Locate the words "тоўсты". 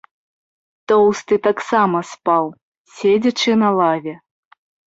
0.91-1.37